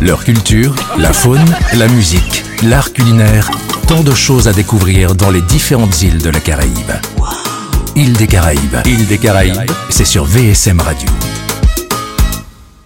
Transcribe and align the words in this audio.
Leur 0.00 0.22
culture, 0.22 0.76
la 0.96 1.12
faune, 1.12 1.44
la 1.74 1.88
musique, 1.88 2.44
l'art 2.62 2.92
culinaire, 2.92 3.50
tant 3.88 4.04
de 4.04 4.14
choses 4.14 4.46
à 4.46 4.52
découvrir 4.52 5.16
dans 5.16 5.32
les 5.32 5.40
différentes 5.42 6.02
îles 6.02 6.22
de 6.22 6.30
la 6.30 6.38
Caraïbe. 6.38 6.92
Île 7.96 8.12
des 8.12 8.28
Caraïbes, 8.28 8.76
île 8.86 9.08
des 9.08 9.18
Caraïbes, 9.18 9.68
c'est 9.90 10.04
sur 10.04 10.24
VSM 10.24 10.80
Radio. 10.80 11.08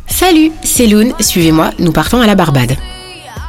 Salut, 0.07 0.53
c'est 0.65 0.87
Loun, 0.87 1.13
suivez-moi, 1.21 1.73
nous 1.79 1.93
partons 1.93 2.23
à 2.23 2.27
la 2.27 2.35
Barbade. 2.35 2.79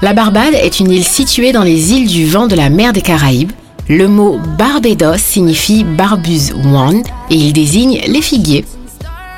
La 0.02 0.11
Barbade 0.11 0.55
est 0.55 0.82
une 0.82 0.91
île 0.91 1.05
située 1.05 1.54
dans 1.54 1.64
les 1.64 1.93
îles 1.93 2.09
du 2.09 2.27
vent 2.27 2.48
de 2.48 2.57
la 2.57 2.70
mer 2.70 2.91
des 2.91 3.02
Caraïbes. 3.02 3.54
Le 3.88 4.09
mot 4.09 4.41
Barbados 4.57 5.20
signifie 5.20 5.86
Barbus 5.86 6.52
One 6.66 7.02
et 7.30 7.36
il 7.36 7.54
désigne 7.54 8.02
les 8.07 8.21
figuiers. 8.21 8.66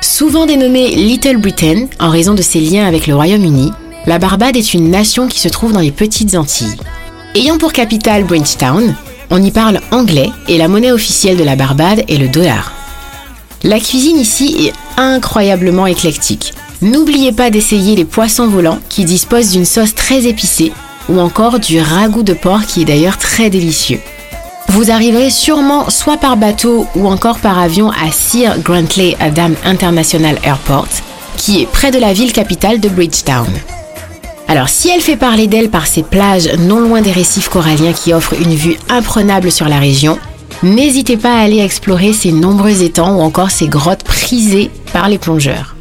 Souvent 0.00 0.46
dénommée 0.46 0.96
Little 0.96 1.36
Britain 1.36 1.86
en 2.00 2.10
raison 2.10 2.34
de 2.34 2.42
ses 2.42 2.60
liens 2.60 2.86
avec 2.86 3.06
le 3.06 3.14
Royaume-Uni, 3.14 3.72
la 4.06 4.18
Barbade 4.18 4.56
est 4.56 4.74
une 4.74 4.90
nation 4.90 5.26
qui 5.26 5.40
se 5.40 5.48
trouve 5.48 5.72
dans 5.72 5.80
les 5.80 5.90
petites 5.90 6.36
Antilles. 6.36 6.76
Ayant 7.34 7.58
pour 7.58 7.72
capitale 7.72 8.24
Bridgetown, 8.24 8.94
on 9.30 9.42
y 9.42 9.50
parle 9.50 9.80
anglais 9.90 10.30
et 10.48 10.58
la 10.58 10.68
monnaie 10.68 10.92
officielle 10.92 11.36
de 11.36 11.44
la 11.44 11.56
Barbade 11.56 12.04
est 12.08 12.16
le 12.16 12.28
dollar. 12.28 12.72
La 13.64 13.80
cuisine 13.80 14.18
ici 14.18 14.68
est 14.68 15.00
incroyablement 15.00 15.86
éclectique. 15.86 16.54
N'oubliez 16.82 17.32
pas 17.32 17.50
d'essayer 17.50 17.96
les 17.96 18.04
poissons 18.04 18.46
volants 18.46 18.78
qui 18.88 19.04
disposent 19.04 19.50
d'une 19.50 19.64
sauce 19.64 19.94
très 19.94 20.26
épicée 20.26 20.72
ou 21.08 21.18
encore 21.18 21.58
du 21.58 21.80
ragoût 21.80 22.22
de 22.22 22.34
porc 22.34 22.64
qui 22.66 22.82
est 22.82 22.84
d'ailleurs 22.84 23.18
très 23.18 23.50
délicieux. 23.50 24.00
Vous 24.68 24.90
arriverez 24.90 25.30
sûrement 25.30 25.90
soit 25.90 26.18
par 26.18 26.36
bateau 26.36 26.86
ou 26.94 27.08
encore 27.08 27.38
par 27.38 27.58
avion 27.58 27.90
à 27.90 28.12
Sir 28.12 28.58
Grantley 28.60 29.16
Adam 29.18 29.52
International 29.64 30.38
Airport, 30.44 30.88
qui 31.36 31.62
est 31.62 31.66
près 31.66 31.90
de 31.90 31.98
la 31.98 32.12
ville 32.12 32.32
capitale 32.32 32.78
de 32.78 32.88
Bridgetown. 32.88 33.46
Alors 34.48 34.68
si 34.68 34.88
elle 34.88 35.00
fait 35.00 35.16
parler 35.16 35.48
d'elle 35.48 35.70
par 35.70 35.86
ses 35.86 36.02
plages 36.02 36.48
non 36.58 36.80
loin 36.80 37.00
des 37.00 37.12
récifs 37.12 37.48
coralliens 37.48 37.92
qui 37.92 38.12
offrent 38.12 38.40
une 38.40 38.54
vue 38.54 38.76
imprenable 38.88 39.50
sur 39.50 39.68
la 39.68 39.78
région, 39.78 40.18
n'hésitez 40.62 41.16
pas 41.16 41.34
à 41.34 41.42
aller 41.42 41.60
explorer 41.60 42.12
ses 42.12 42.32
nombreux 42.32 42.82
étangs 42.82 43.16
ou 43.16 43.20
encore 43.20 43.50
ses 43.50 43.66
grottes 43.66 44.04
prisées 44.04 44.70
par 44.92 45.08
les 45.08 45.18
plongeurs. 45.18 45.74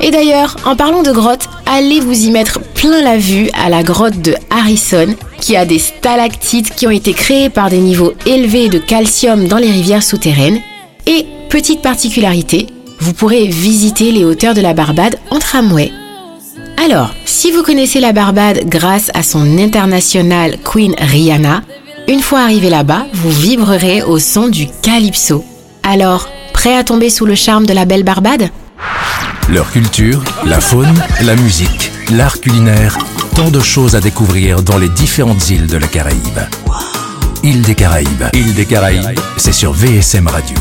Et 0.00 0.12
d'ailleurs, 0.12 0.56
en 0.64 0.76
parlant 0.76 1.02
de 1.02 1.10
grottes, 1.10 1.48
allez 1.66 1.98
vous 1.98 2.26
y 2.26 2.30
mettre 2.30 2.60
plein 2.60 3.02
la 3.02 3.18
vue 3.18 3.50
à 3.52 3.68
la 3.68 3.82
grotte 3.82 4.20
de 4.20 4.34
Harrison, 4.48 5.08
qui 5.40 5.56
a 5.56 5.64
des 5.64 5.80
stalactites 5.80 6.74
qui 6.76 6.86
ont 6.86 6.92
été 6.92 7.12
créées 7.12 7.50
par 7.50 7.68
des 7.68 7.78
niveaux 7.78 8.12
élevés 8.24 8.68
de 8.68 8.78
calcium 8.78 9.48
dans 9.48 9.56
les 9.56 9.72
rivières 9.72 10.04
souterraines. 10.04 10.60
Et 11.06 11.26
petite 11.48 11.82
particularité, 11.82 12.68
vous 13.00 13.12
pourrez 13.12 13.48
visiter 13.48 14.12
les 14.12 14.24
hauteurs 14.24 14.54
de 14.54 14.60
la 14.60 14.74
Barbade 14.74 15.18
en 15.30 15.40
tramway. 15.40 15.90
Alors, 16.84 17.12
si 17.24 17.50
vous 17.50 17.64
connaissez 17.64 17.98
la 17.98 18.12
Barbade 18.12 18.60
grâce 18.66 19.10
à 19.12 19.24
son 19.24 19.58
internationale 19.58 20.58
Queen 20.64 20.94
Rihanna, 20.96 21.62
une 22.06 22.20
fois 22.20 22.40
arrivé 22.40 22.70
là-bas, 22.70 23.06
vous 23.12 23.32
vibrerez 23.32 24.02
au 24.02 24.20
son 24.20 24.48
du 24.48 24.68
calypso. 24.80 25.44
Alors, 25.82 26.28
prêt 26.52 26.76
à 26.76 26.84
tomber 26.84 27.10
sous 27.10 27.26
le 27.26 27.34
charme 27.34 27.66
de 27.66 27.72
la 27.72 27.84
belle 27.84 28.04
Barbade? 28.04 28.50
Leur 29.48 29.72
culture, 29.72 30.22
la 30.46 30.60
faune, 30.60 31.02
la 31.22 31.34
musique, 31.34 31.90
l'art 32.12 32.40
culinaire, 32.40 32.96
tant 33.34 33.50
de 33.50 33.60
choses 33.60 33.96
à 33.96 34.00
découvrir 34.00 34.62
dans 34.62 34.78
les 34.78 34.88
différentes 34.88 35.50
îles 35.50 35.66
de 35.66 35.78
la 35.78 35.88
Caraïbe. 35.88 36.40
Île 37.42 37.62
des 37.62 37.74
Caraïbes, 37.74 38.24
île 38.34 38.54
des 38.54 38.66
Caraïbes, 38.66 39.18
c'est 39.36 39.52
sur 39.52 39.72
VSM 39.72 40.28
Radio. 40.28 40.56